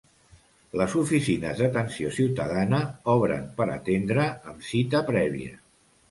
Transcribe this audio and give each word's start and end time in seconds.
Les 0.79 0.93
Oficines 0.99 1.59
d'Atenció 1.63 2.09
Ciutadana 2.15 2.79
obren 3.15 3.43
per 3.59 3.67
atendre 3.73 4.25
amb 4.53 4.65
cita 4.71 5.03
prèvia. 5.11 5.53